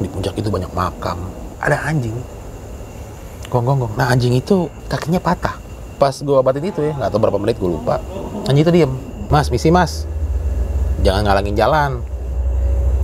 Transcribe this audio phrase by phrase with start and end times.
[0.00, 1.20] di puncak itu banyak makam.
[1.60, 2.16] Ada anjing.
[3.52, 5.60] Gonggong gong nah anjing itu kakinya patah.
[6.00, 8.00] Pas gue obatin itu ya nggak tahu berapa menit gue lupa.
[8.48, 8.92] Anjing itu diem.
[9.28, 10.08] Mas misi mas.
[11.04, 12.00] Jangan ngalangin jalan.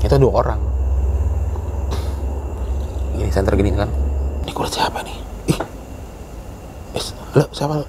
[0.00, 0.60] Itu dua orang.
[3.20, 3.92] Gini center gini kan.
[4.46, 5.16] Ini gue liat siapa nih?
[5.52, 5.58] Ih
[6.96, 7.86] es lo siapa lo?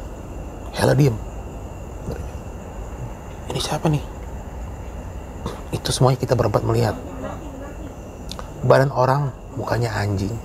[0.76, 1.16] Hela diem.
[3.48, 4.04] Ini siapa nih?
[5.72, 6.96] Itu semuanya kita berempat melihat
[8.68, 10.36] badan orang mukanya anjing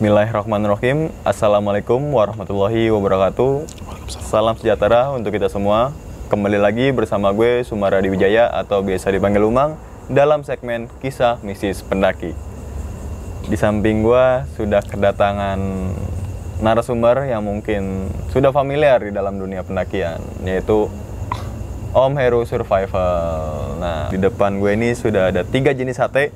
[0.00, 1.12] Bismillahirrahmanirrahim.
[1.28, 3.68] Assalamualaikum warahmatullahi wabarakatuh.
[4.08, 5.92] Salam sejahtera untuk kita semua.
[6.32, 9.76] Kembali lagi bersama gue Sumara Wijaya atau biasa dipanggil Umang
[10.08, 12.32] Dalam segmen Kisah Misis Pendaki.
[13.44, 15.60] Di samping gue sudah kedatangan
[16.64, 20.16] narasumber yang mungkin sudah familiar di dalam dunia pendakian
[20.48, 20.88] Yaitu
[21.92, 23.76] Om Heru Survival.
[23.76, 26.32] Nah di depan gue ini sudah ada tiga jenis sate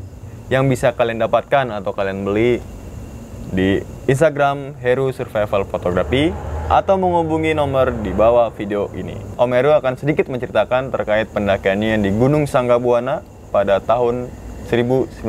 [0.52, 2.60] yang bisa kalian dapatkan atau kalian beli
[3.52, 6.32] di Instagram Heru Survival Photography
[6.68, 9.16] atau menghubungi nomor di bawah video ini.
[9.36, 13.20] Om Heru akan sedikit menceritakan terkait pendakiannya di Gunung Sanggabuana
[13.52, 14.32] pada tahun
[14.68, 15.20] 1992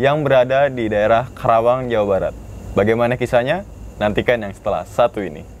[0.00, 2.34] yang berada di daerah Karawang, Jawa Barat.
[2.74, 3.62] Bagaimana kisahnya?
[4.00, 5.53] Nantikan yang setelah satu ini.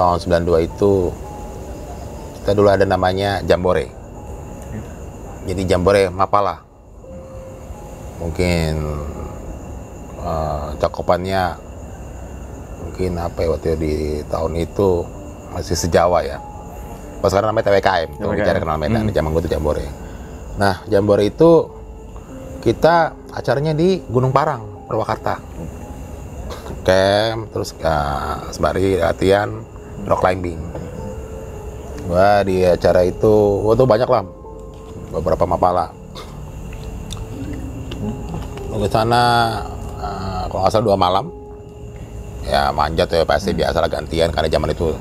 [0.00, 0.92] Tahun 92 itu
[2.40, 3.92] kita dulu ada namanya Jambore.
[5.44, 6.64] Jadi Jambore Mapala.
[8.20, 8.72] Mungkin
[10.20, 11.42] eh, cakupannya
[12.80, 13.94] mungkin apa ya waktu di
[14.28, 15.04] tahun itu
[15.52, 16.40] masih sejawa ya.
[17.20, 18.32] Pas sekarang namanya TWKM, TWKM.
[18.40, 19.12] bicara kenal Medan, Hmm.
[19.12, 19.84] zaman gue itu Jambore.
[20.56, 21.68] Nah, Jambore itu
[22.64, 25.36] kita acaranya di Gunung Parang, Purwakarta.
[26.80, 29.52] Camp, terus uh, sembari latihan
[30.06, 30.60] rock climbing.
[32.10, 34.24] Wah di acara itu, wah tuh banyak lah
[35.14, 35.94] beberapa mapala.
[38.70, 39.22] Ke sana
[40.00, 41.28] uh, kalau salah dua malam,
[42.48, 44.96] ya manjat ya pasti biasa lah gantian karena zaman itu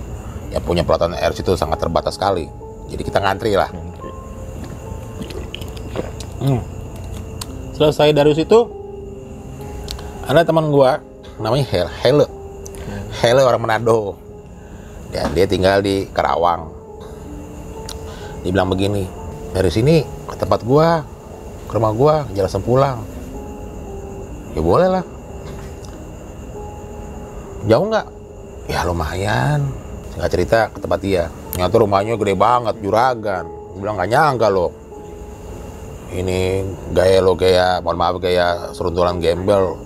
[0.52, 2.50] yang punya pelatihan air itu sangat terbatas sekali.
[2.92, 3.72] Jadi kita ngantri lah.
[6.44, 6.62] Hmm.
[7.74, 8.60] Selesai dari situ,
[10.28, 11.00] ada teman gua
[11.40, 12.28] namanya Hel Hele.
[13.24, 14.28] Hele orang Manado.
[15.09, 16.70] Dan dia tinggal di Karawang.
[18.46, 19.03] Dia bilang begini,
[19.52, 21.02] dari sini ke tempat gua,
[21.66, 23.02] ke rumah gua, jalan langsung pulang.
[24.53, 25.06] Ya boleh lah.
[27.68, 28.08] Jauh nggak?
[28.69, 29.68] Ya lumayan.
[30.16, 31.24] Nggak cerita ke tempat dia.
[31.53, 33.46] Ternyata rumahnya gede banget, juragan.
[33.46, 34.72] Dia bilang nggak nyangka loh.
[36.09, 39.78] Ini gaya lo kayak, mohon maaf kayak seruntulan gembel.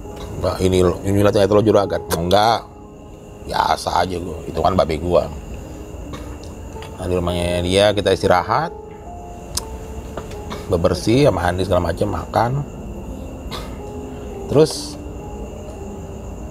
[0.44, 2.01] Ini lo, ini lah ternyata lo juragan.
[2.16, 2.59] Enggak,
[3.45, 4.37] biasa aja gua.
[4.47, 5.27] Itu kan babe gua.
[6.99, 8.71] Nah, di rumahnya dia kita istirahat,
[10.71, 12.51] bebersih, sama mandi segala macam, makan.
[14.47, 14.95] Terus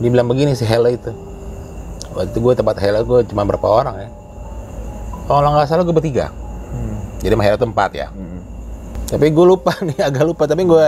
[0.02, 1.14] dibilang begini si Hela itu.
[2.12, 4.10] Waktu itu gue tempat Hela gue cuma berapa orang ya?
[5.30, 6.28] Kalau nggak salah gue bertiga.
[7.22, 8.08] Jadi sama Hela itu empat ya.
[9.08, 10.44] Tapi gue lupa nih, agak lupa.
[10.44, 10.86] Tapi gue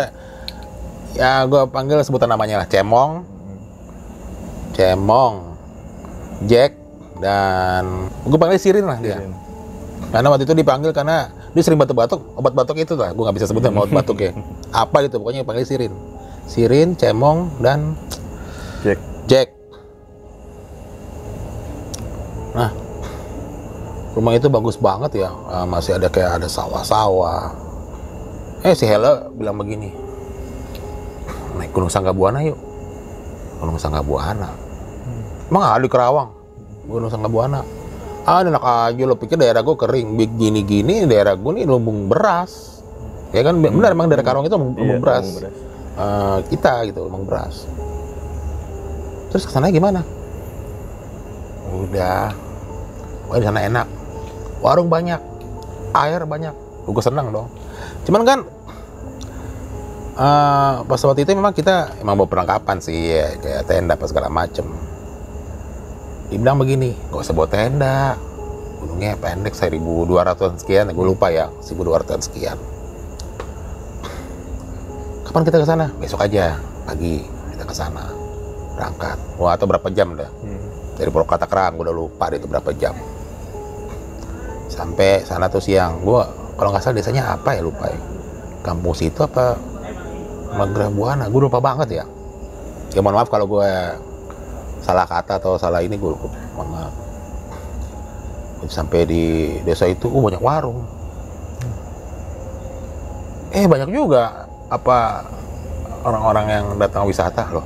[1.15, 3.23] ya gue panggil sebutan namanya lah Cemong,
[4.75, 5.54] Cemong,
[6.45, 6.75] Jack
[7.23, 9.23] dan gue panggil Sirin lah dia.
[10.11, 13.15] Karena waktu itu dipanggil karena dia sering batuk-batuk, obat batuk itu lah.
[13.15, 14.35] Gue nggak bisa sebutin obat batuk ya.
[14.83, 15.95] Apa gitu, pokoknya panggil Sirin.
[16.51, 17.95] Sirin, Cemong dan
[18.83, 19.01] Jack.
[19.31, 19.49] Jack.
[22.55, 22.71] Nah,
[24.15, 25.31] rumah itu bagus banget ya.
[25.51, 27.51] Ah, masih ada kayak ada sawah-sawah.
[28.65, 29.93] Eh si Hela bilang begini,
[31.59, 32.57] naik Gunung Sanggabuana yuk.
[33.61, 34.64] Gunung Sanggabuana.
[35.55, 36.35] Emang ada di Kerawang?
[36.91, 37.63] Gunung Sanggabuana.
[38.27, 42.83] Ah, enak aja lo pikir daerah gue kering, gini-gini daerah gue nih lumbung beras.
[43.31, 45.23] Ya kan benar emang daerah Karawang itu lumbung, Iya, beras.
[45.23, 45.55] lumbung beras.
[45.95, 47.71] Eh, kita gitu lumbung beras.
[49.31, 50.03] Terus ke sana gimana?
[51.71, 52.35] Udah,
[53.31, 53.87] Wah di sana enak.
[54.59, 55.23] Warung banyak,
[55.95, 56.55] air banyak.
[56.85, 57.47] gue senang dong
[58.05, 58.39] cuman kan
[60.19, 64.29] eh, pas waktu itu memang kita emang bawa perlengkapan sih ya, kayak tenda apa segala
[64.29, 64.67] macem
[66.35, 68.19] dibilang begini gak usah bawa tenda.
[68.83, 70.91] Gunungnya pendek 1200 sekian.
[70.93, 72.59] Gue lupa ya 1200 sekian.
[75.25, 75.87] Kapan kita ke sana?
[75.97, 78.05] Besok aja pagi kita ke sana.
[78.75, 79.17] Berangkat.
[79.39, 80.29] Wah atau berapa jam dah?
[80.95, 82.99] Dari Purwakarta Kerang gue udah lupa itu berapa jam.
[84.69, 86.03] Sampai sana tuh siang.
[86.03, 86.21] Gue
[86.59, 87.99] kalau nggak salah desanya apa ya lupa ya.
[88.67, 89.55] Kampung situ apa?
[90.55, 92.05] Magrah Buana gue lupa banget ya.
[92.95, 93.71] Ya mohon maaf kalau gue
[94.85, 96.13] salah kata atau salah ini gue
[96.53, 96.95] mohon maaf.
[98.69, 100.85] Sampai di desa itu uh, banyak warung.
[103.53, 105.25] Eh banyak juga apa
[106.05, 107.65] orang-orang yang datang wisata loh.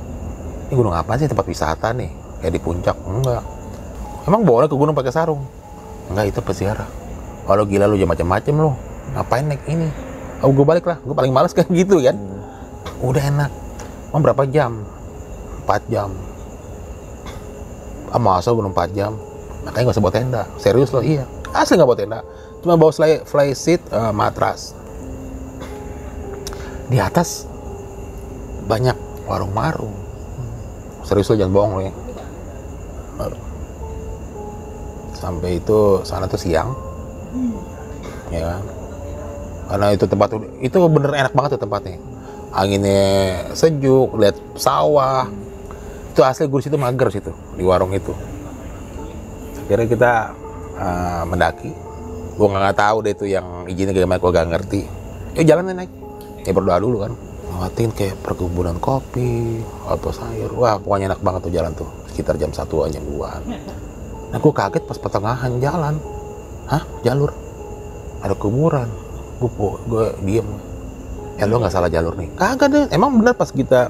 [0.67, 2.11] Ini gunung apa sih tempat wisata nih?
[2.39, 2.95] Kayak di puncak?
[3.03, 3.43] Enggak.
[4.27, 5.43] Emang boleh ke gunung pakai sarung?
[6.11, 6.87] Enggak itu peziarah.
[7.47, 8.71] Kalau gila lu jangan macam-macam lu.
[9.15, 9.89] Ngapain naik ini?
[10.43, 10.99] Oh gue balik lah.
[11.03, 12.15] Gue paling males kan gitu kan.
[13.03, 13.51] Udah enak.
[14.11, 14.83] Emang berapa jam?
[15.63, 16.09] 4 jam
[18.09, 19.13] ah masa gunung 4 jam?
[19.65, 20.43] Makanya gak usah bawa tenda.
[20.57, 21.25] Serius loh iya.
[21.53, 22.19] Asli gak bawa tenda.
[22.61, 24.75] Cuma bawa fly, fly seat eh, matras.
[26.89, 27.45] Di atas
[28.65, 28.97] banyak
[29.29, 29.93] warung-warung.
[31.05, 31.93] Serius lo jangan bohong lo ya.
[35.19, 36.71] Sampai itu sana tuh siang.
[38.31, 38.57] Ya.
[38.57, 38.79] Kan
[39.69, 40.33] karena itu tempat
[40.65, 42.01] itu bener enak banget tuh tempatnya.
[42.49, 45.29] Anginnya sejuk lihat sawah
[46.19, 48.11] itu asli gue situ mager situ di warung itu.
[49.63, 50.11] Akhirnya kita
[50.75, 51.71] uh, mendaki.
[52.35, 54.81] Gue nggak tahu deh itu yang izinnya gimana gue gak ngerti.
[55.39, 55.87] Yuk jalan naik.
[56.43, 57.15] Ya berdoa dulu kan.
[57.55, 60.51] Lewatin kayak perkebunan kopi atau sayur.
[60.59, 61.87] Wah pokoknya enak banget tuh jalan tuh.
[62.11, 63.39] Sekitar jam satu jam duaan.
[64.35, 66.03] Nah gue kaget pas pertengahan jalan.
[66.67, 66.83] Hah?
[67.07, 67.31] Jalur?
[68.27, 68.91] Ada kuburan.
[69.39, 70.47] Gue gue diem.
[71.39, 72.27] Ya lo nggak salah jalur nih.
[72.35, 72.85] Kagak deh.
[72.91, 73.87] Emang benar pas kita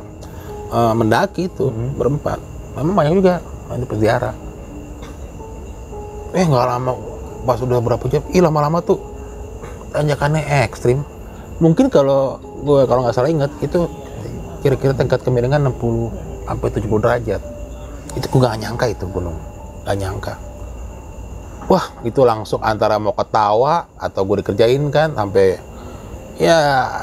[0.69, 2.39] uh, mendaki itu berempat.
[2.77, 3.33] Memang banyak juga
[3.69, 4.35] ada peziarah
[6.33, 6.93] eh nggak lama
[7.45, 8.99] pas udah berapa jam ih lama-lama tuh
[9.95, 11.01] tanjakannya ekstrim.
[11.57, 13.89] Mungkin kalau gue kalau nggak salah ingat itu
[14.61, 17.41] kira-kira tingkat kemiringan 60 sampai 70 derajat.
[18.13, 19.37] Itu gue nggak nyangka itu gunung
[19.87, 20.33] nggak nyangka.
[21.69, 25.57] Wah itu langsung antara mau ketawa atau gue dikerjain kan sampai
[26.39, 26.57] ya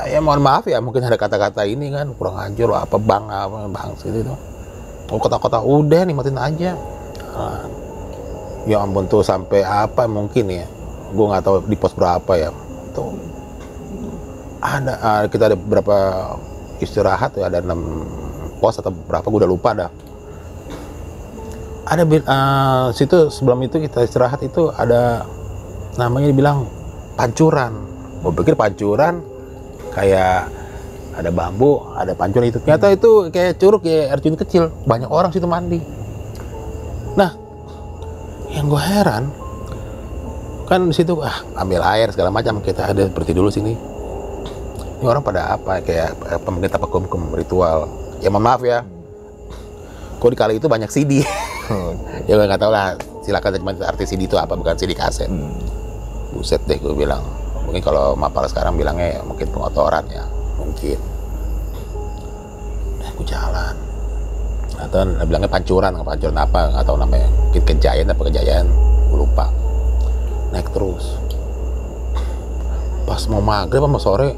[0.08, 3.68] ya mohon maaf ya mungkin ada kata-kata ini kan kurang ajar loh apa bang apa
[3.68, 4.32] bang itu.
[5.12, 6.74] Oh kota-kota udah nikmatin aja.
[7.36, 7.68] Nah,
[8.64, 10.66] ya ampun tuh sampai apa mungkin ya?
[11.12, 12.50] Gue nggak tahu di pos berapa ya.
[12.96, 13.12] Tuh.
[14.64, 15.96] Ada ah, kita ada berapa
[16.80, 18.08] istirahat ya ada enam
[18.58, 19.90] pos atau berapa gue udah lupa dah.
[21.86, 25.28] Ada ah, situ sebelum itu kita istirahat itu ada
[26.00, 26.66] namanya dibilang
[27.14, 27.95] pancuran
[28.26, 29.22] gue pikir pancuran
[29.94, 30.50] kayak
[31.14, 32.58] ada bambu ada pancuran itu.
[32.58, 34.64] Ternyata itu kayak curug ya air terjun kecil.
[34.82, 35.78] Banyak orang situ mandi.
[37.14, 37.30] Nah
[38.50, 39.30] yang gue heran
[40.66, 42.58] kan di situ ah ambil air segala macam.
[42.58, 43.72] Kita ada berhenti dulu sini.
[44.96, 45.78] Ini orang pada apa?
[45.86, 47.86] Kayak eh, pemerintah pakum ritual.
[48.18, 48.82] Ya mohon maaf ya.
[50.18, 51.20] Kok di kali itu banyak CD
[52.28, 52.98] ya gue nggak tahu lah.
[53.22, 55.30] Silakan cuma arti CD itu apa bukan CD kaset.
[56.34, 60.24] Buset deh gue bilang mungkin kalau mapal sekarang bilangnya ya mungkin pengotoran ya
[60.56, 60.98] mungkin.
[63.02, 63.74] Nah, gue jalan.
[64.76, 67.28] Atau bilangnya pancuran pancuran apa nggak tahu namanya.
[67.50, 68.66] Mungkin kejayaan apa kejayaan
[69.12, 69.50] gue lupa.
[70.54, 71.18] Naik terus.
[73.04, 74.30] Pas mau maghrib sama sore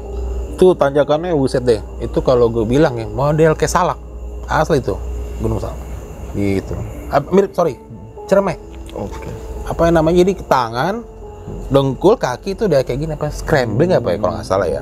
[0.57, 1.79] itu tanjakannya buset deh.
[2.03, 3.99] Itu kalau gue bilang ya model kayak salak.
[4.49, 4.97] Asli itu
[5.39, 5.77] gunung salak.
[6.33, 6.73] Gitu.
[7.09, 7.89] Ah, mirip sorry
[8.29, 8.61] cermek
[8.93, 9.33] Oke.
[9.65, 10.93] apa yang namanya jadi tangan
[11.69, 14.81] dengkul kaki itu udah kayak gini apa scrambling apa ya kalau nggak salah ya.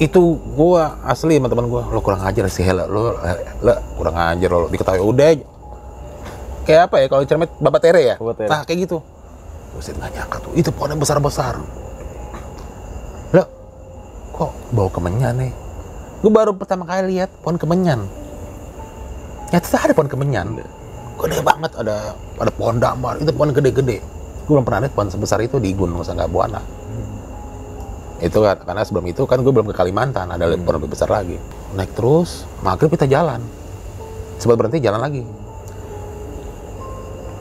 [0.00, 3.14] Itu gua asli sama teman gua lo kurang ajar sih Hela lo
[3.60, 5.04] lo kurang ajar lo diketahui.
[5.04, 5.28] Udah
[6.64, 8.16] kayak apa ya kalau cermet babat tere ya?
[8.16, 8.48] Babat tere.
[8.48, 8.98] nah kayak gitu.
[9.76, 10.52] Buset nggak nyangka tuh.
[10.56, 11.54] Itu pohonnya besar besar
[13.34, 13.44] lo
[14.32, 15.52] kok bau kemenyan nih?
[16.24, 18.08] Gue baru pertama kali lihat pohon kemenyan.
[19.52, 20.46] Ternyata ada pohon kemenyan.
[21.20, 23.20] Gede banget ada ada pohon damar.
[23.20, 24.00] Itu pohon gede-gede
[24.44, 26.60] gue belum pernah lihat pohon sebesar itu di Gunung Sanggabuana
[28.24, 31.36] itu kan karena sebelum itu kan gue belum ke Kalimantan ada pohon lebih besar lagi.
[31.76, 33.42] Naik terus maghrib kita jalan.
[34.40, 35.22] Sempat berhenti jalan lagi.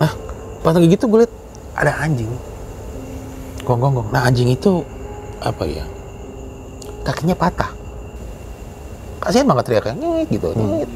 [0.02, 0.12] Nah
[0.60, 1.34] pas lagi gitu gue lihat
[1.78, 2.28] ada anjing.
[3.64, 4.84] Gonggong nah anjing itu
[5.40, 5.86] apa ya
[7.08, 7.72] kakinya patah.
[9.24, 9.96] Kasihan banget teriaknya
[10.28, 10.90] gitu ngit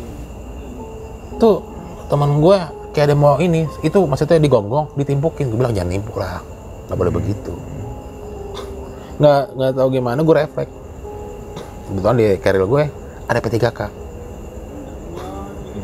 [1.40, 1.64] tuh
[2.12, 2.60] teman gue
[2.98, 5.54] kayak ada mau ini itu maksudnya digonggong ditimpukin.
[5.54, 6.42] Gue bilang jangan nimpuk lah
[6.90, 7.54] nggak boleh begitu.
[9.22, 10.74] Nggak nggak tahu gimana gue refleks.
[11.86, 12.84] Kebetulan di carrier gue
[13.30, 13.80] ada P3K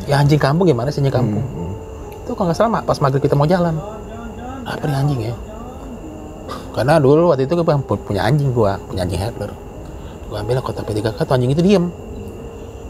[0.04, 1.46] ya anjing kampung gimana sih anjing kampung?
[2.26, 3.78] Itu kalau nggak salah pas maghrib kita mau jalan.
[4.66, 5.34] Apa nih anjing ya?
[6.74, 7.66] Karena dulu waktu itu gue
[8.02, 9.54] punya anjing gue punya anjing handler.
[10.26, 11.94] Gue ambil kotak P3K tuh anjing itu diem.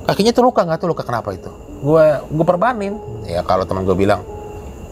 [0.09, 1.53] Kakinya tuh luka nggak tuh luka kenapa itu
[1.85, 2.97] gue gue perbanin.
[3.29, 4.25] Ya kalau teman gue bilang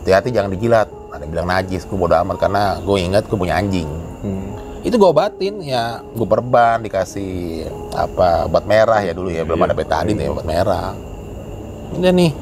[0.04, 0.88] hati-hati jangan dijilat.
[1.12, 3.88] Ada bilang najis gue bodo amat karena gue ingat gue punya anjing.
[4.22, 4.54] Hmm.
[4.82, 9.66] itu gue obatin ya gue perban dikasih apa obat merah ya dulu ya belum Iya,
[9.70, 10.90] ada betadin ya obat merah.
[11.96, 12.32] Udah nih.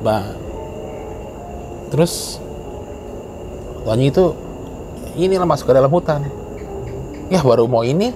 [0.00, 0.24] Bah
[1.92, 2.42] terus?
[3.84, 4.24] Tuanya itu
[5.16, 6.24] inilah masuk ke dalam hutan.
[7.28, 8.12] Ya baru mau ini.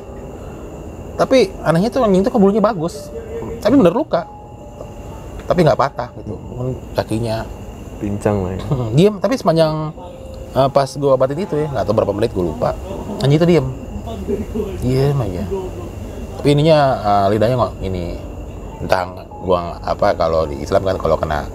[1.21, 3.13] Tapi anehnya tuh anjing itu kebulunya bagus.
[3.61, 4.42] Tapi bener luka
[5.53, 6.33] tapi nggak patah gitu.
[6.97, 7.45] Kakinya.
[8.01, 8.61] Pincang lah ya.
[8.97, 9.93] diem tapi sepanjang
[10.57, 12.73] eh, pas gue obatin itu ya nggak tahu berapa menit gue lupa.
[13.21, 13.67] Anjing itu diem.
[14.81, 15.45] Diem aja.
[16.41, 18.07] Tapi ininya eh, lidahnya nggak ini.
[18.83, 19.07] Entah
[19.47, 21.47] gua apa kalau di Islam kan kalau kena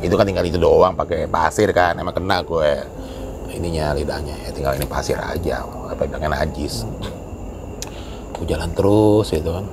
[0.00, 2.70] itu kan tinggal itu doang pakai pasir kan emang kena gue
[3.52, 6.88] ininya lidahnya ya tinggal ini pasir aja apa bilangnya najis.
[8.32, 9.66] Gue jalan terus gitu kan.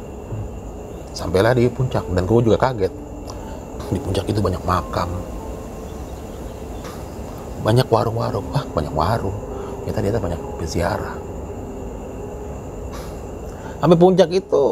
[1.15, 3.02] Sampailah di puncak dan gue juga kaget
[3.93, 5.09] di puncak itu banyak makam.
[7.63, 8.45] Banyak warung-warung.
[8.51, 9.37] Wah banyak warung.
[9.85, 11.15] Kita ternyata banyak peziarah.
[13.83, 14.63] Sampai puncak itu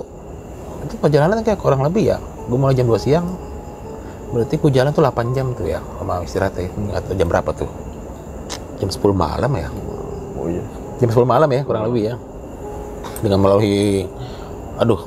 [0.81, 2.17] itu perjalanan kayak kurang lebih ya.
[2.49, 3.27] Gue mulai jam 2 siang.
[4.31, 7.69] Berarti gue jalan tuh 8 jam tuh ya sama istirahatnya atau jam berapa tuh.
[8.79, 9.69] Jam 10 malam ya.
[10.39, 10.63] Oh iya.
[10.97, 12.15] jam 10 malam ya kurang lebih ya.
[13.21, 14.07] Dengan melalui
[14.81, 14.97] aduh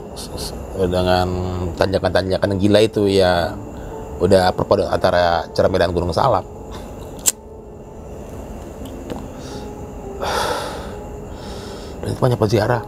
[0.78, 1.26] dengan
[1.74, 3.54] tanjakan-tanjakan yang gila itu ya
[4.22, 6.46] udah perpaduan antara Cerame dan Gunung Salak.
[12.02, 12.82] Dan itu banyak peziarah.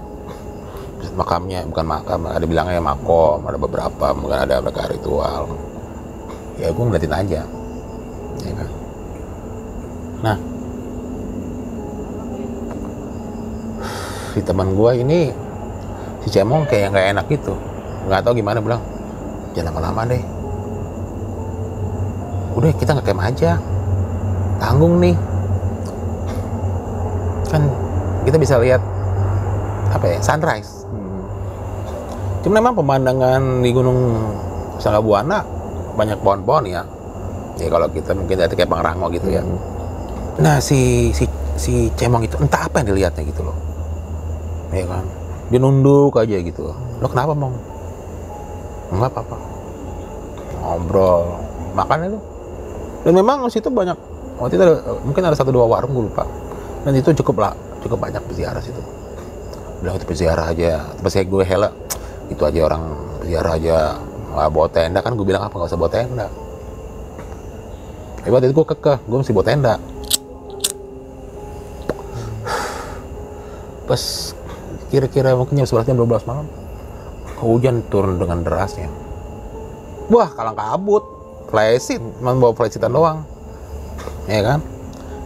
[1.17, 5.49] Makamnya bukan makam ada bilangnya makom ada beberapa mungkin ada mereka ritual.
[6.61, 7.41] Ya gue ngeliatin aja.
[8.45, 8.69] Ya kan?
[10.21, 10.39] Nah.
[14.37, 15.33] Si teman gua ini
[16.21, 17.57] si cemong kayak nggak enak gitu.
[18.05, 18.85] Nggak tahu gimana bilang
[19.57, 20.36] jangan lama-lama deh
[22.67, 23.51] udah kita nggak camp aja
[24.59, 25.15] tanggung nih
[27.47, 27.63] kan
[28.27, 28.83] kita bisa lihat
[29.95, 31.23] apa ya sunrise Hmm.
[32.43, 34.19] cuma memang pemandangan di Gunung
[34.83, 35.47] Sanggabuana
[35.95, 36.83] banyak pohon-pohon ya
[37.55, 39.63] ya kalau kita mungkin lihat kayak Pangrango gitu ya Hmm.
[40.37, 41.25] Nah si si
[41.57, 43.57] si cemong itu entah apa yang dilihatnya gitu loh,
[44.69, 45.01] ya kan?
[45.49, 46.77] Dia nunduk aja gitu.
[47.01, 47.57] Lo kenapa mong?
[48.93, 49.37] Enggak apa-apa.
[50.61, 51.41] Ngobrol,
[51.73, 52.21] makan itu.
[53.07, 53.95] Dan memang situ banyak.
[54.43, 54.75] Waktu itu ada,
[55.07, 56.27] mungkin ada satu dua warung gue lupa.
[56.83, 57.53] Dan itu cukup lah,
[57.87, 58.83] cukup banyak peziarah situ.
[59.79, 60.91] Bilang itu peziarah aja.
[60.99, 61.71] Pas saya gue hela,
[62.27, 62.83] itu aja orang
[63.23, 63.77] peziarah aja
[64.37, 66.27] nggak bawa tenda kan gue bilang apa nggak usah bawa tenda.
[68.27, 69.75] Hebat itu gue kekeh, gue mesti bawa tenda.
[73.87, 74.35] pas
[74.91, 76.47] kira-kira mungkin jam 11 jam 12 malam
[77.39, 78.91] hujan turun dengan derasnya
[80.11, 81.07] wah kalang kabut
[81.47, 83.23] flysheet cuma bawa flysheetan doang.
[84.27, 84.61] Ya kan?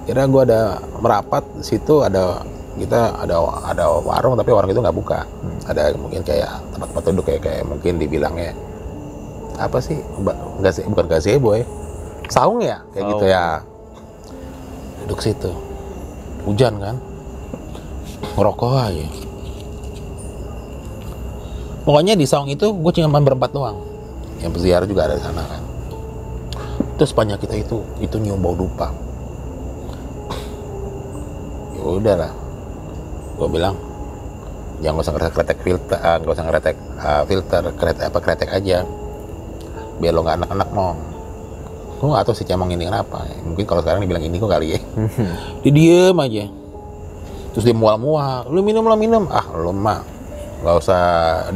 [0.04, 0.60] Kira gua ada
[1.00, 2.44] merapat di situ ada
[2.76, 3.36] kita ada
[3.66, 5.24] ada warung tapi warung itu nggak buka.
[5.68, 8.52] Ada mungkin kayak tempat-tempat duduk kayak kayak mungkin dibilangnya
[9.60, 10.00] apa sih?
[10.60, 11.66] Nggak sih bukan gazebo ya.
[12.30, 12.80] Saung ya?
[12.94, 13.34] Kayak gitu Saung.
[13.34, 13.44] ya
[15.04, 15.52] duduk situ.
[16.46, 16.96] Hujan kan?
[18.36, 19.08] Ngerokok aja.
[21.80, 23.80] Pokoknya di saung itu gue cuma berempat doang.
[24.40, 25.69] Yang peziarah juga ada di sana kan
[27.00, 28.92] terus sepanjang kita itu itu nyium bau dupa.
[31.72, 32.28] Ya udahlah
[33.40, 33.72] gue bilang
[34.84, 38.84] jangan usah ngeretek kretek filter ah, nggak usah ngeretek ah, filter kretek apa kretek aja.
[39.96, 40.92] Biar lo nggak anak-anak mau
[41.96, 43.24] gue nggak tahu si cemong ini kenapa.
[43.48, 44.80] Mungkin kalau sekarang dibilang ini kok kali ya
[45.64, 46.52] dia diem aja.
[47.56, 48.44] Terus dia mual-mual.
[48.52, 49.24] Lu minum lah minum.
[49.32, 50.04] Ah lu mah
[50.60, 51.00] nggak usah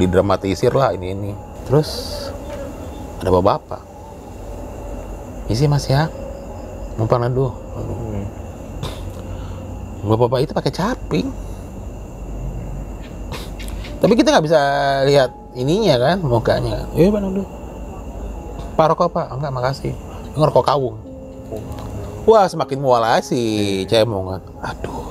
[0.00, 1.36] didramatisir lah ini ini.
[1.68, 2.32] Terus
[3.20, 3.93] ada bapak-bapak
[5.48, 6.08] isi mas ya.
[6.94, 8.24] Numpang neduh Hmm.
[10.06, 11.28] bapak-bapak itu pakai caping.
[13.98, 14.60] Tapi kita nggak bisa
[15.08, 16.86] lihat ininya kan mukanya.
[16.94, 17.48] Iya pak neduh
[18.74, 19.26] pak rokok pak.
[19.32, 19.92] Enggak makasih.
[20.34, 20.96] Ngerokok kawung.
[22.24, 23.40] Wah semakin mual aja si
[23.88, 24.38] cemong.
[24.38, 25.04] Kan aduh.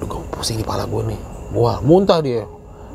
[0.00, 1.20] Aduh, gue pusing di pala gue nih.
[1.52, 2.48] Wah, muntah dia.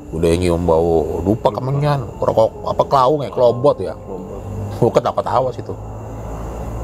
[0.10, 3.94] Udah nyium bau dupa kemenyan, rokok apa kelawung ya, kelobot ya.
[4.82, 5.74] Gue ketawa-ketawa situ.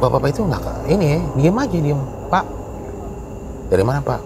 [0.02, 2.02] Bapak-bapak itu nggak ini diem aja diem.
[2.34, 2.42] Pak,
[3.70, 4.18] dari mana pak?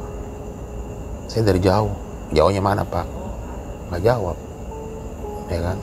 [1.28, 1.92] Saya dari jauh.
[2.32, 3.04] jauhnya mana pak?
[3.92, 4.40] Nggak jawab.
[5.52, 5.78] Ya kan?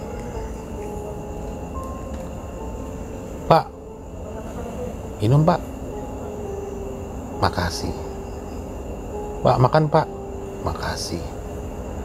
[3.53, 3.65] Pak.
[5.21, 5.61] Minum pak.
[7.45, 7.93] Makasih.
[9.45, 10.09] Pak makan pak.
[10.65, 11.21] Makasih.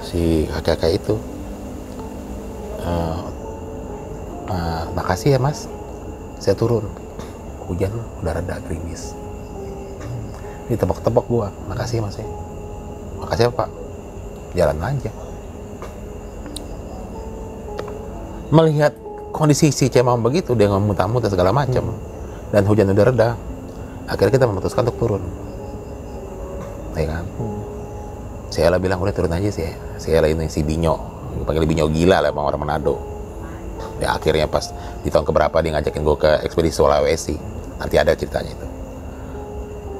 [0.03, 1.15] Si kakek-kakek itu.
[2.84, 3.20] "Eh,
[4.51, 5.72] eh, makasih ya mas.
[6.44, 7.07] Saya turun
[7.68, 7.92] hujan
[8.24, 9.14] udah reda gerimis.
[10.72, 11.52] Ditebak-tebak gua.
[11.68, 12.28] Makasih mas ya.
[13.24, 13.70] Makasih ya pak.
[14.56, 15.12] Jalan aja.
[18.48, 18.96] Melihat
[19.36, 21.94] kondisi si Cemam begitu dia muntah-muntah segala macam
[22.50, 23.30] dan hujan udah reda
[24.08, 25.24] akhirnya kita memutuskan untuk turun.
[26.96, 27.26] Ya kan?
[28.48, 29.68] Si Ella bilang udah turun aja sih
[30.00, 30.96] si Ella ini si Binyo
[31.44, 32.96] panggil Binyo gila lah emang orang Manado.
[34.00, 34.72] Ya akhirnya pas
[35.04, 37.36] di tahun keberapa dia ngajakin gue ke ekspedisi Sulawesi
[37.78, 38.68] nanti ada ceritanya itu.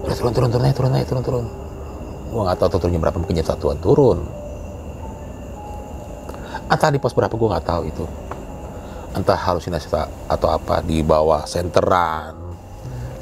[0.06, 1.46] Udah turun turun turun aja turun turun turun.
[2.28, 4.20] Gue nggak tahu turunnya berapa mungkin jam satuan turun.
[6.68, 8.06] Entah di pos berapa gue nggak tahu itu.
[9.16, 12.36] Entah halusinasi ta- atau apa di bawah senteran.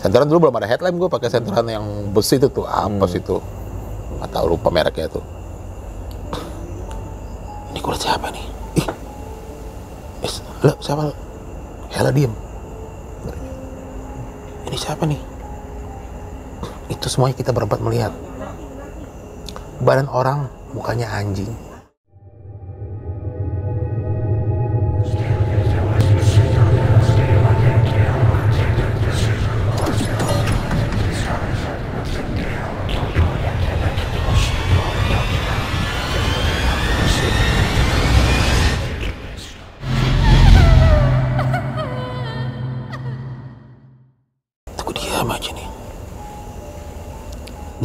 [0.01, 2.65] Senteran dulu belum ada headlamp gue pakai senteran yang besi itu tuh.
[2.65, 3.37] Apa sih itu?
[4.17, 5.25] Nggak tahu lupa mereknya tuh
[7.75, 8.45] ini kulit siapa nih?
[8.79, 8.87] Ih.
[10.63, 11.11] Lo siapa?
[11.11, 11.13] Lo?
[11.91, 12.31] Hela diem
[14.75, 15.21] ini siapa nih?
[16.91, 18.11] Itu semuanya kita berempat melihat.
[19.79, 21.47] Badan orang mukanya anjing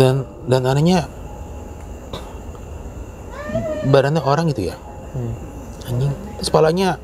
[0.00, 1.04] Dan dan anehnya
[3.84, 4.76] badannya orang gitu ya.
[5.84, 6.08] Anjing.
[6.40, 6.96] Terus kepalanya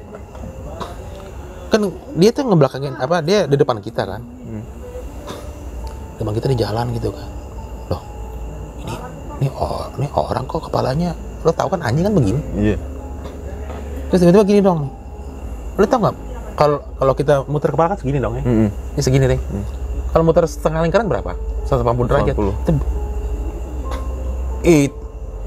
[1.69, 4.25] kan dia tuh ngebelakangin apa dia di depan kita kan.
[6.17, 7.28] Depan kita di jalan gitu kan.
[7.93, 8.00] Loh.
[8.80, 8.95] Ini
[9.45, 11.13] ini oh, ini orang kok kepalanya
[11.45, 12.41] lo tau kan anjing kan begini.
[12.56, 12.76] Iya.
[14.09, 14.89] Terus tiba-tiba gini dong.
[15.76, 16.17] Lo tau nggak
[16.56, 18.43] kalau kalau kita muter kepala kan segini dong ya.
[18.47, 18.69] Mm-mm.
[18.97, 19.41] Ini segini deh.
[20.17, 21.37] Kalau muter setengah lingkaran berapa?
[21.67, 22.35] 180 derajat.
[22.39, 22.55] 80.
[22.63, 22.73] Itu,
[24.63, 25.02] it-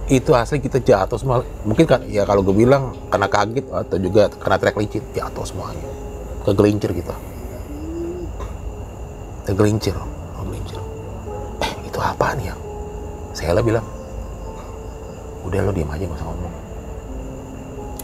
[0.10, 1.46] itu asli kita jatuh semua.
[1.64, 5.86] Mungkin kan ya kalau gue bilang karena kaget atau juga karena trek licin jatuh semuanya.
[6.44, 7.14] Kegelincir kita.
[9.46, 9.94] Kegelincir.
[10.38, 10.80] Kegelincir.
[11.62, 12.58] Eh itu apaan ya?
[13.38, 13.86] Saya bilang,
[15.46, 16.54] udah lo diam aja gak usah ngomong.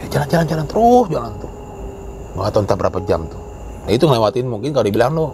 [0.00, 1.52] Ya, jalan-jalan jalan terus jalan tuh.
[2.36, 3.42] Nggak tahu entah berapa jam tuh.
[3.86, 5.26] Nah itu ngelewatin mungkin kalau dibilang lo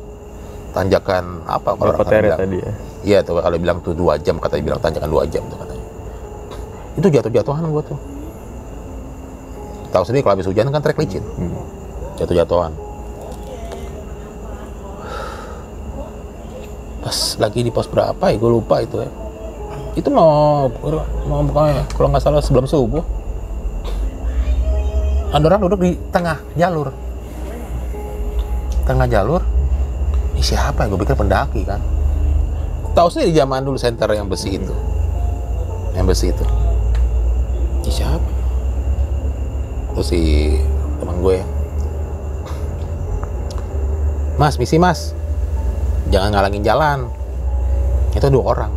[0.73, 2.41] tanjakan apa kalau orang bilang.
[2.41, 2.73] tadi ya?
[3.03, 5.87] Iya tuh kalau bilang tuh dua jam katanya bilang tanjakan dua jam tuh katanya.
[6.97, 7.99] Itu jatuh-jatuhan gua tuh.
[9.93, 11.21] Tahu sendiri kalau habis hujan kan trek licin.
[12.17, 12.73] Jatuh-jatuhan.
[17.05, 19.11] Pas lagi di pos berapa ya gue lupa itu ya.
[19.93, 20.65] Itu mau
[21.29, 23.05] mau pokoknya kalau nggak salah sebelum subuh.
[25.37, 26.89] Ada orang duduk di tengah jalur.
[28.89, 29.43] Tengah jalur.
[30.43, 30.91] Ini siapa ya?
[30.91, 31.79] Gue pikir pendaki kan?
[32.99, 34.75] Tahu sih di zaman dulu center yang besi itu.
[35.95, 36.43] Yang besi itu.
[37.87, 38.31] Ini siapa?
[39.95, 40.51] Terus si
[40.99, 41.47] teman gue.
[44.35, 45.15] Mas misi mas.
[46.11, 47.07] Jangan ngalangin jalan.
[48.11, 48.73] Itu dua orang.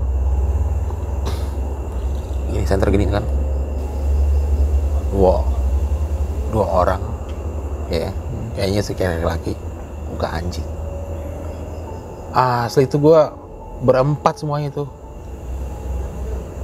[2.54, 3.26] Gini center gini kan?
[5.18, 5.42] Wow
[6.54, 7.02] dua orang.
[7.90, 8.14] Ya.
[8.54, 9.58] Kayaknya sih kayak laki.
[10.14, 10.75] Muka anjing
[12.36, 13.22] asli itu gue
[13.80, 14.84] berempat semuanya itu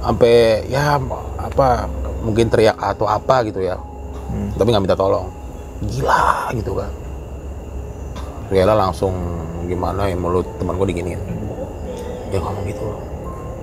[0.04, 1.00] sampai ya
[1.40, 1.88] apa
[2.20, 3.80] mungkin teriak atau apa gitu ya.
[4.32, 5.32] Tapi nggak minta tolong.
[5.88, 6.92] Gila gitu kan.
[8.52, 9.16] Riela langsung
[9.64, 11.20] gimana ya mulut teman gue diginiin.
[12.28, 12.84] Dia ngomong gitu.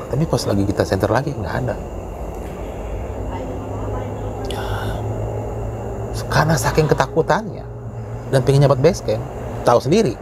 [0.10, 1.76] Tapi pas lagi kita center lagi nggak ada.
[4.50, 4.66] Ya,
[6.26, 7.66] karena saking ketakutannya
[8.34, 9.22] dan pengen nyabat base camp
[9.66, 10.18] tahu sendiri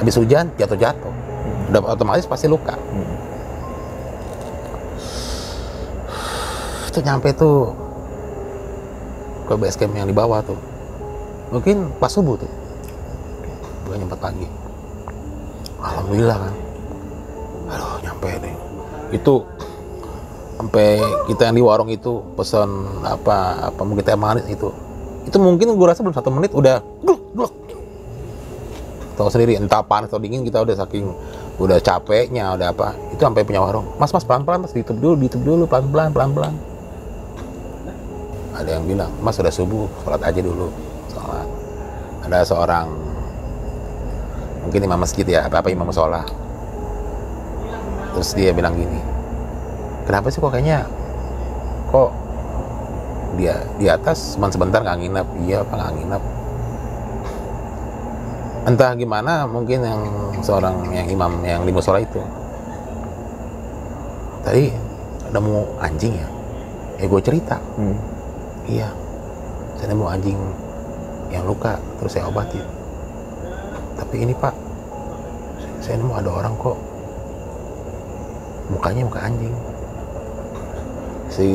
[0.00, 1.12] habis hujan jatuh-jatuh.
[1.72, 2.76] Udah otomatis pasti luka.
[6.88, 7.74] Itu nyampe tuh
[9.46, 10.58] ke base camp yang di bawah tuh.
[11.52, 12.50] Mungkin pas subuh tuh.
[13.86, 14.46] Bukan jam 4 pagi.
[15.82, 16.54] Alhamdulillah kan.
[17.66, 18.54] Aduh nyampe deh
[19.14, 19.34] itu
[20.58, 20.98] sampai
[21.30, 22.70] kita yang di warung itu pesan
[23.06, 24.72] apa apa mungkin teh manis itu
[25.28, 27.52] itu mungkin gue rasa belum satu menit udah gluk gluk
[29.16, 31.08] tahu sendiri entah panas atau dingin kita udah saking
[31.56, 33.88] udah capeknya udah apa itu sampai punya warung.
[33.96, 36.54] Mas mas pelan pelan mas ditutup dulu ditutup dulu pelan pelan pelan pelan
[38.56, 40.68] ada yang bilang mas sudah subuh sholat aja dulu
[41.08, 41.48] sholat.
[42.28, 42.86] Ada seorang
[44.68, 46.26] mungkin imam masjid ya apa apa imam musola
[48.12, 48.98] terus dia bilang gini
[50.04, 50.82] kenapa sih kok kayaknya
[51.88, 52.10] kok
[53.38, 55.26] dia di atas cuma sebentar nggak nginep?
[55.44, 56.22] Iya apa nggak nginep
[58.66, 60.00] entah gimana mungkin yang
[60.42, 62.18] seorang yang imam yang di musola itu.
[64.42, 64.70] Tadi
[65.30, 66.28] ada mau anjing ya?
[67.00, 67.56] Ya gue cerita.
[67.78, 67.96] Hmm.
[68.66, 68.90] iya.
[69.76, 70.38] Saya nemu anjing
[71.30, 72.64] yang luka terus saya obatin
[73.96, 74.54] tapi ini pak
[75.80, 76.78] saya nemu ada orang kok.
[78.66, 79.54] Mukanya muka anjing.
[81.30, 81.48] Si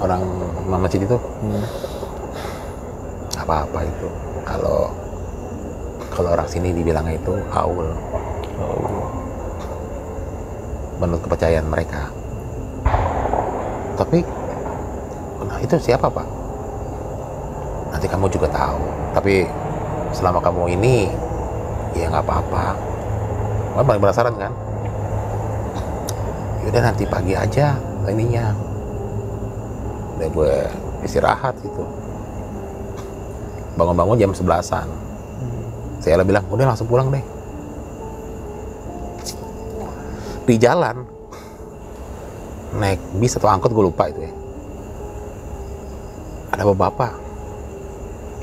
[0.00, 0.22] orang
[0.64, 1.64] masjid itu Hmm.
[3.36, 4.08] apa-apa itu.
[4.48, 4.88] Kalau
[6.16, 7.92] kalau orang sini dibilangnya itu haul.
[8.56, 9.04] Oh.
[10.96, 12.08] menurut kepercayaan mereka.
[14.00, 14.24] Tapi
[15.44, 16.24] nah itu siapa pak?
[17.92, 18.80] Nanti kamu juga tahu.
[19.12, 19.44] Tapi
[20.16, 21.12] selama kamu ini
[21.92, 22.72] ya nggak apa-apa.
[23.76, 24.52] Kamu penasaran kan?
[26.64, 27.76] Yaudah nanti pagi aja
[28.08, 28.56] ininya.
[30.16, 30.54] Udah gue
[31.04, 31.84] istirahat gitu
[33.76, 34.88] bangun-bangun jam sebelasan
[36.06, 37.24] saya bilang udah langsung pulang deh.
[40.46, 41.02] Di jalan
[42.78, 44.30] naik bis atau angkot gue lupa itu ya.
[46.54, 47.26] Ada bapak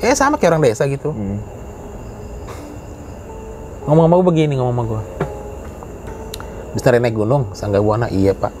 [0.04, 1.16] eh sama kayak orang desa gitu.
[1.16, 1.40] Hmm.
[3.88, 5.02] ngomong sama gue begini ngomong sama gue
[6.76, 8.10] bisa naik gunung Sangga Buana.
[8.12, 8.52] Iya pak.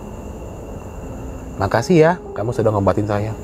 [1.60, 3.36] Makasih ya kamu sudah ngobatin saya.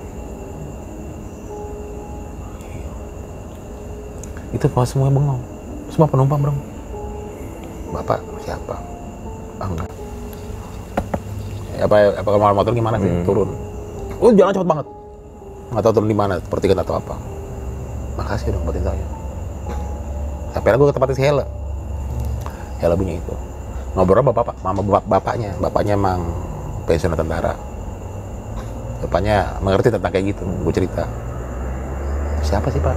[4.56, 5.49] Itu pas semua bengong
[6.00, 6.60] semua penumpang bengong
[7.92, 8.72] bapak siapa?
[9.60, 9.84] Ah, enggak
[11.76, 13.04] Ya, apa apa kamar motor gimana sih?
[13.04, 13.24] Hmm.
[13.28, 13.52] turun?
[14.16, 14.86] Oh jalan cepet banget.
[15.72, 17.16] Nggak tahu turun di mana seperti atau apa.
[18.16, 19.06] Makasih udah ngobatin saya.
[20.56, 21.44] Sampai gue ke tempatnya si Hela.
[22.80, 23.34] Hela bunyi itu.
[23.96, 25.52] Ngobrol sama bapak mama bap- bapaknya.
[25.60, 26.20] Bapaknya emang
[26.84, 27.52] pensiunan tentara.
[29.04, 31.04] Bapaknya mengerti tentang kayak gitu gue cerita.
[32.44, 32.96] Siapa sih pak?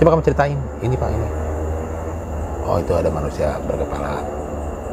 [0.00, 0.56] Coba kamu ceritain.
[0.84, 1.43] Ini pak ini
[2.64, 4.24] oh itu ada manusia berkepala.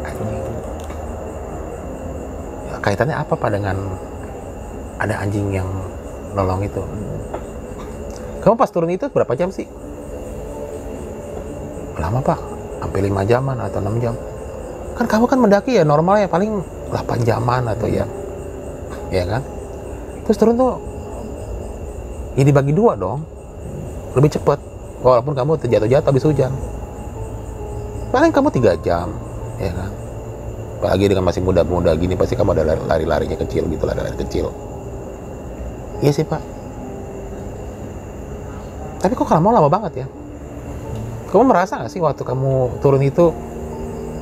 [0.03, 0.43] Anjing.
[2.67, 3.77] Ya, kaitannya apa pak dengan
[4.99, 5.67] ada anjing yang
[6.35, 6.83] nolong itu?
[8.43, 9.65] Kamu pas turun itu berapa jam sih?
[11.95, 12.39] Lama pak.
[12.81, 14.15] Sampai lima jaman atau enam jam.
[14.97, 18.03] Kan kamu kan mendaki ya normalnya paling 8 jaman atau ya.
[19.13, 19.41] Ya kan?
[20.27, 20.81] Terus turun tuh
[22.35, 23.23] ini dibagi dua dong.
[24.17, 24.59] Lebih cepat
[25.05, 26.51] walaupun kamu terjatuh-jatuh habis hujan
[28.11, 29.09] paling kamu tiga jam
[29.57, 29.91] ya kan?
[30.81, 34.51] Apalagi dengan masih muda-muda gini pasti kamu ada lari- lari-larinya kecil gitu lari-lari kecil.
[36.01, 36.41] Iya sih pak.
[39.01, 40.07] Tapi kok kamu lama banget ya?
[41.29, 43.31] Kamu merasa nggak sih waktu kamu turun itu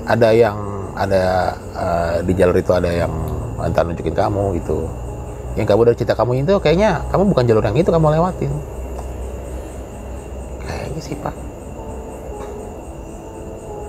[0.05, 0.59] ada yang
[0.93, 3.11] ada eh, di jalur itu ada yang
[3.59, 4.85] entah nunjukin kamu gitu?
[5.55, 8.51] Yang kamu dari cerita kamu itu kayaknya kamu bukan jalur yang itu kamu lewatin.
[10.67, 11.35] Kayaknya sih pak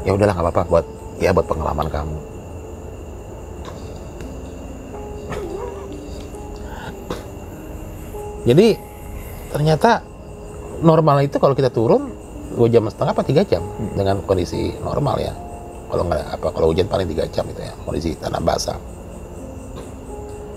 [0.05, 0.87] ya udahlah nggak apa-apa buat
[1.21, 2.19] ya buat pengalaman kamu.
[8.49, 8.69] Jadi
[9.53, 10.01] ternyata
[10.81, 12.09] normal itu kalau kita turun
[12.57, 13.61] dua jam setengah apa tiga jam
[13.93, 15.35] dengan kondisi normal ya.
[15.93, 18.79] Kalau nggak apa kalau hujan paling tiga jam itu ya kondisi tanah basah.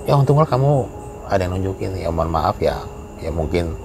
[0.07, 0.87] Ya untunglah kamu
[1.27, 2.79] ada yang nunjukin ya mohon maaf ya.
[3.19, 3.75] Ya mungkin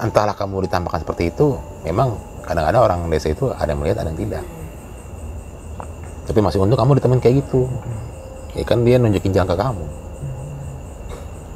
[0.00, 4.20] entahlah kamu ditampakkan seperti itu memang kadang-kadang orang desa itu ada yang melihat ada yang
[4.20, 4.44] tidak.
[6.22, 7.66] Tapi masih untung kamu ditemuin kayak gitu.
[8.52, 9.86] Ya kan dia nunjukin jalan ke kamu.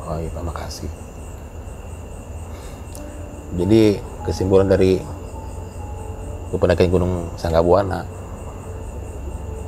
[0.06, 0.90] Oh iya pak makasih
[3.56, 5.00] jadi kesimpulan dari
[6.52, 8.04] pendakian Gunung Sanggabuana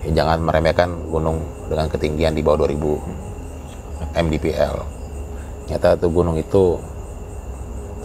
[0.04, 4.76] ya jangan meremehkan gunung dengan ketinggian di bawah 2000 mdpl
[5.68, 6.80] nyata tuh gunung itu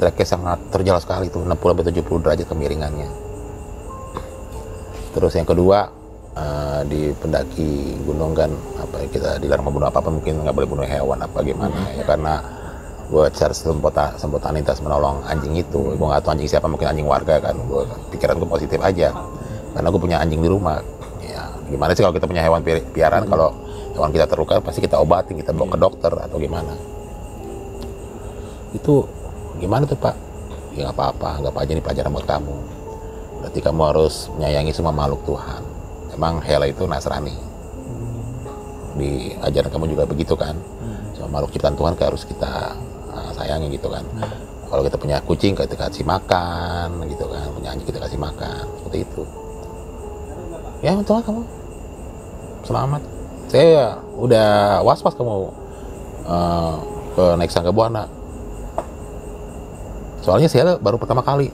[0.03, 3.09] treknya sangat terjal sekali tuh 60 sampai 70 derajat kemiringannya.
[5.15, 5.87] Terus yang kedua
[6.35, 8.51] eh, di pendaki gunung kan
[8.83, 12.03] apa ya, kita dilarang membunuh apa apa mungkin nggak boleh bunuh hewan apa gimana ya
[12.03, 12.43] karena
[13.13, 15.95] gue secara sempota, spontanitas menolong anjing itu.
[15.95, 17.55] Gue nggak tahu anjing siapa mungkin anjing warga kan.
[17.69, 19.13] Gue pikiran gue positif aja
[19.77, 20.81] karena gue punya anjing di rumah.
[21.21, 23.29] Ya gimana sih kalau kita punya hewan pi- piaraan?
[23.29, 23.53] Kalau
[23.93, 26.73] hewan kita terluka pasti kita obatin kita bawa ke dokter atau gimana.
[28.73, 29.05] Itu
[29.57, 30.15] gimana tuh pak?
[30.73, 31.29] Ya nggak apa-apa.
[31.41, 32.55] Nggak aja ini pelajaran buat kamu.
[33.43, 35.61] Berarti kamu harus menyayangi semua makhluk Tuhan.
[36.15, 37.35] Emang Hela itu Nasrani.
[38.93, 40.55] Di ajaran kamu juga begitu kan?
[41.17, 42.77] Cuma makhluk ciptaan Tuhan harus kita
[43.11, 44.05] uh, sayangi gitu kan?
[44.69, 47.45] Kalau kita punya kucing kita kasih makan gitu kan?
[47.53, 48.63] Punya anjing kita kasih makan.
[48.81, 49.23] Seperti itu.
[50.81, 51.41] Ya betul lah kamu.
[52.63, 53.01] Selamat.
[53.51, 55.51] Saya udah was was kamu
[56.25, 56.73] uh,
[57.13, 58.09] ke naik sangga buana
[60.23, 61.51] soalnya saya baru pertama kali.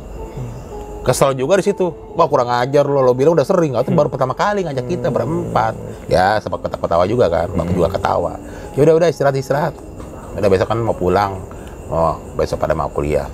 [0.99, 1.89] Kesel juga di situ.
[2.13, 3.73] Wah kurang ajar lo lo bilang udah sering.
[3.73, 5.73] Itu baru pertama kali ngajak kita berempat.
[6.05, 7.47] Ya sempat ketawa ketawa juga kan.
[7.49, 8.33] Bapak juga ketawa.
[8.77, 9.73] Ya udah udah istirahat istirahat.
[10.37, 11.41] Udah besok kan mau pulang.
[11.89, 13.25] Oh besok pada mau kuliah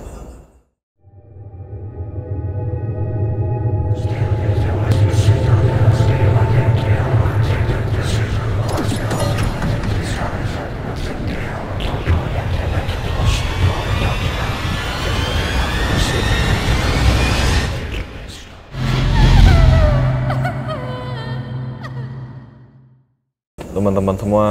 [23.96, 24.46] teman-teman semua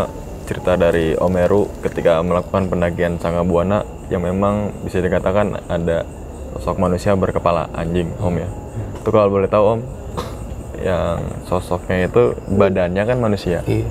[0.49, 6.01] cerita dari Omeru ketika melakukan pendakian Sangga Buana yang memang bisa dikatakan ada
[6.57, 8.49] sosok manusia berkepala anjing Om ya.
[8.97, 9.79] Itu kalau boleh tahu Om,
[10.81, 13.85] yang sosoknya itu badannya kan manusia, iya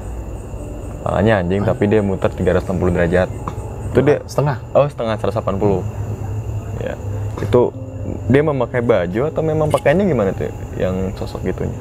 [0.98, 3.28] kepalanya anjing tapi dia muter 360 derajat.
[3.94, 6.82] Itu dia setengah oh setengah 180.
[6.82, 6.98] Ya.
[7.38, 7.70] Itu
[8.26, 10.50] dia memakai baju atau memang pakaiannya gimana tuh
[10.82, 11.78] yang sosok gitunya?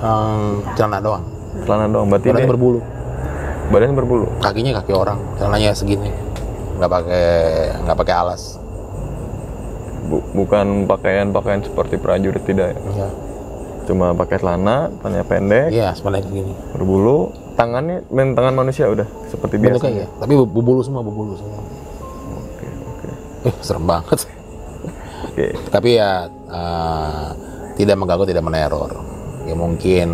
[0.00, 1.24] Em, celana doang
[1.68, 2.80] Celana doang berarti dia berbulu
[3.70, 4.26] badan berbulu.
[4.38, 6.10] kakinya kaki orang celananya segini
[6.76, 7.26] nggak pakai
[7.80, 8.42] nggak pakai alas
[10.02, 13.06] Bu- bukan pakaian-pakaian seperti prajurit tidak ya.
[13.06, 13.08] ya
[13.80, 19.54] Cuma pakai celana, celana pendek, iya sebenarnya segini berbulu, tangannya main tangan manusia udah seperti
[19.56, 19.86] biasa.
[19.86, 21.58] ya tapi bu- bubulu semua bubulu semua
[22.36, 23.08] Oke, oke.
[23.44, 24.18] eh serem banget
[25.26, 25.46] Oke.
[25.68, 27.26] tapi ya eh,
[27.76, 28.90] tidak mengganggu tidak meneror
[29.42, 30.08] ya mungkin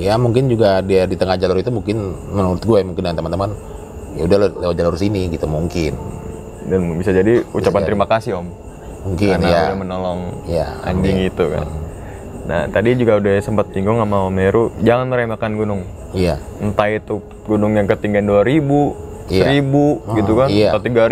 [0.00, 3.52] ya mungkin juga dia di tengah jalur itu mungkin menurut gue mungkin dan teman-teman
[4.12, 5.92] ya udah le- lewat jalur sini gitu mungkin
[6.62, 7.86] Dan bisa jadi ucapan jadi.
[7.86, 8.46] terima kasih Om
[9.02, 11.30] mungkin karena ya udah menolong ya anjing amin.
[11.30, 11.66] itu kan.
[12.40, 15.86] Nah, tadi juga udah sempat singgung sama Om Meru, jangan meremehkan gunung.
[16.10, 19.46] iya Entah itu gunung yang ketinggian 2000, Iya.
[19.46, 19.62] 1000
[20.16, 20.68] gitu kan, iya.
[20.68, 21.06] atau 3000,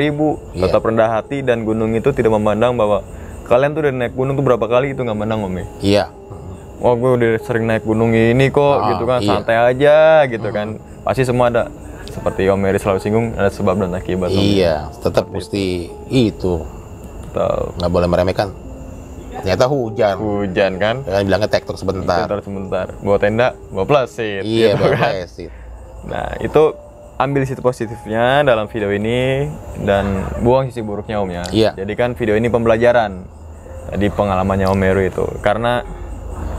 [0.53, 0.62] Iya.
[0.66, 3.07] tetap rendah hati dan gunung itu tidak memandang bahwa
[3.44, 5.66] kalian tuh udah naik gunung tuh berapa kali itu nggak mandang Om ya.
[5.81, 6.05] iya
[6.79, 9.19] Wah gue udah sering naik gunung ini kok Ah, gitu kan.
[9.19, 9.29] iya.
[9.29, 10.69] santai aja gitu kan.
[11.03, 11.67] Pasti semua ada
[12.05, 14.38] seperti Om Mary selalu singgung ada sebab dan akibat Om.
[14.38, 16.62] iya tetap mesti itu.
[17.77, 18.51] nggak boleh meremehkan.
[19.38, 20.14] Ternyata hujan.
[20.19, 20.97] Hujan kan?
[21.01, 22.27] Kan bilangnya tektok sebentar.
[22.27, 22.87] Sebentar sebentar.
[22.99, 25.12] Bawa tenda bawa plastik iya gitu kan.
[25.14, 25.35] beres
[25.99, 26.62] nah itu
[27.17, 29.51] ambil sisi positifnya dalam video ini
[29.83, 31.45] dan buang sisi buruknya Om ya.
[31.51, 31.71] Iya.
[31.77, 33.27] jadikan video ini pembelajaran
[33.88, 35.27] tadi pengalamannya Om Meru itu.
[35.38, 35.83] Karena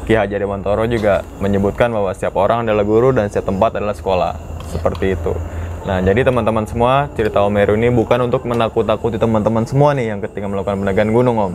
[0.10, 4.34] Ki Hajar Dewantoro juga menyebutkan bahwa setiap orang adalah guru dan setiap tempat adalah sekolah.
[4.74, 5.38] Seperti itu.
[5.86, 10.20] Nah jadi teman-teman semua cerita Om Meru ini bukan untuk menakut-nakuti teman-teman semua nih yang
[10.26, 11.54] ketika melakukan pendakian gunung Om.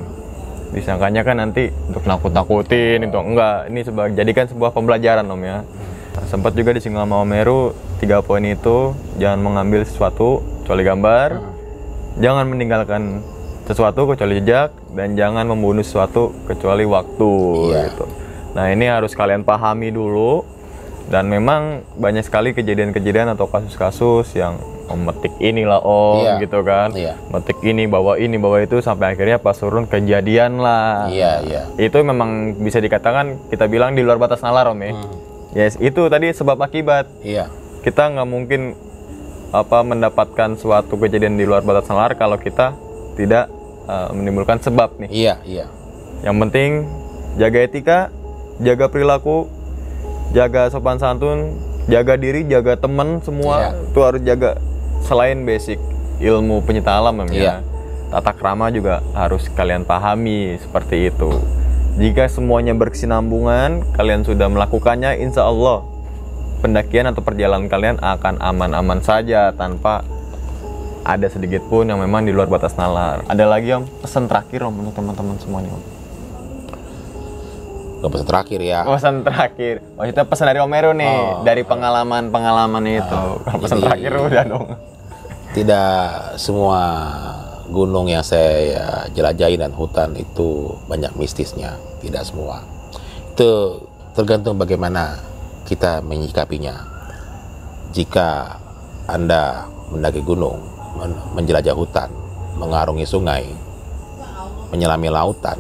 [0.71, 3.75] Disangkanya kan nanti untuk nakut-nakutin itu enggak.
[3.75, 5.59] Ini sebagai jadikan sebuah pembelajaran Om ya.
[6.15, 11.29] Nah, sempat juga disinggung sama Om Meru tiga poin itu jangan mengambil sesuatu kecuali gambar
[12.23, 13.19] jangan meninggalkan
[13.67, 17.31] sesuatu kecuali jejak dan jangan membunuh sesuatu kecuali waktu
[17.75, 17.91] Iya.
[17.91, 18.07] gitu.
[18.55, 20.47] Nah ini harus kalian pahami dulu
[21.05, 26.41] dan memang banyak sekali kejadian-kejadian atau kasus-kasus yang memetik inilah om Iya.
[26.41, 27.17] gitu kan, Iya.
[27.29, 31.09] metik ini bawa ini bawa itu sampai akhirnya pas turun kejadian lah.
[31.09, 34.93] iya iya Itu memang bisa dikatakan kita bilang di luar batas nalar om ya.
[34.93, 35.13] Hmm.
[35.53, 37.49] Yes itu tadi sebab akibat iya
[37.81, 38.61] kita nggak mungkin
[39.51, 42.75] apa mendapatkan suatu kejadian di luar batas nalar kalau kita
[43.15, 43.47] tidak
[43.85, 45.11] uh, menimbulkan sebab nih.
[45.11, 45.67] iya iya
[46.21, 46.71] Yang penting
[47.35, 47.99] jaga etika,
[48.61, 49.51] jaga perilaku,
[50.31, 53.91] jaga sopan santun, jaga diri, jaga teman semua Iya.
[53.91, 54.51] itu harus jaga
[55.03, 55.79] selain basic
[56.19, 57.35] ilmu penyita alam Iya.
[57.35, 57.55] ya.
[58.15, 61.35] Tata krama juga harus kalian pahami seperti itu.
[61.95, 65.83] Jika semuanya berkesinambungan, kalian sudah melakukannya, insya Allah
[66.59, 70.01] pendakian atau perjalanan kalian akan aman-aman saja tanpa
[71.05, 73.21] ada sedikit pun yang memang di luar batas nalar.
[73.29, 75.94] Ada lagi om pesan terakhir om untuk teman-teman semuanya om.
[78.05, 81.41] Gak pesan terakhir ya Pesan terakhir, maksudnya pesan dari Omero nih, Oh.
[81.41, 83.21] dari pengalaman-pengalaman itu.
[83.41, 84.67] Kalau pesan jadi- terakhir udah dong.
[85.55, 85.89] tidak
[86.35, 86.83] semua
[87.65, 92.61] gunung yang saya jelajahi dan hutan itu banyak mistisnya tidak semua
[93.31, 93.79] itu
[94.13, 95.15] tergantung bagaimana
[95.65, 96.75] kita menyikapinya
[97.91, 98.59] jika
[99.07, 100.59] anda mendaki gunung
[100.95, 102.11] men- menjelajah hutan
[102.59, 103.47] mengarungi sungai
[104.69, 105.57] menyelami lautan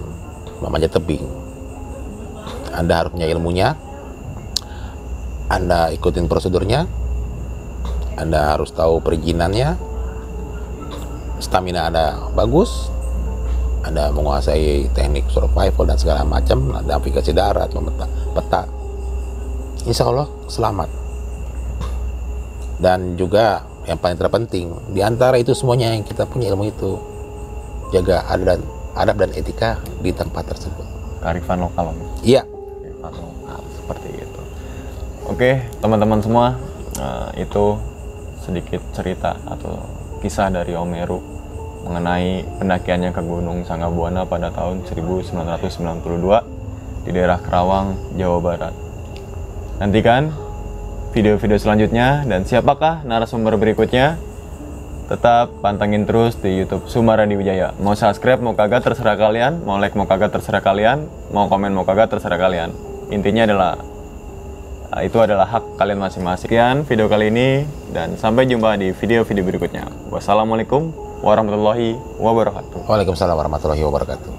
[0.58, 1.22] memanjat tebing
[2.74, 3.78] anda harus punya ilmunya
[5.54, 6.88] anda ikutin prosedurnya
[8.14, 9.74] Anda harus tahu perizinannya,
[11.42, 12.88] stamina Anda bagus,
[13.84, 18.62] Anda menguasai teknik survival dan segala macam, navigasi darat, memeta, peta.
[19.84, 20.88] Insya Allah selamat.
[22.80, 26.96] Dan juga yang paling terpenting, di antara itu semuanya yang kita punya ilmu itu,
[27.92, 28.60] jaga adab dan,
[28.96, 30.86] adab dan etika di tempat tersebut.
[31.20, 31.92] Kearifan lokal.
[32.24, 32.46] Iya,
[33.84, 34.40] seperti itu.
[35.28, 36.56] Oke, teman-teman semua,
[36.96, 37.76] eh, itu
[38.40, 39.84] sedikit cerita atau
[40.24, 41.20] kisah dari Om Heru
[41.84, 46.40] mengenai pendakiannya ke Gunung Sanggabuana pada tahun 1992
[47.04, 48.74] di daerah Kerawang, Jawa Barat.
[49.80, 50.32] Nantikan
[51.12, 54.16] video-video selanjutnya dan siapakah narasumber berikutnya?
[55.04, 57.76] Tetap pantengin terus di YouTube Sumaradi Wijaya.
[57.76, 61.84] Mau subscribe, mau kagak terserah kalian, mau like, mau kagak terserah kalian, mau komen, mau
[61.84, 62.72] kagak terserah kalian.
[63.12, 63.74] Intinya adalah
[64.94, 66.46] Nah, itu adalah hak kalian masing-masing.
[66.46, 69.90] Sekian video kali ini dan sampai jumpa di video-video berikutnya.
[70.06, 72.86] Wassalamualaikum warahmatullahi wabarakatuh.
[72.86, 74.34] Waalaikumsalam warahmatullahi wabarakatuh.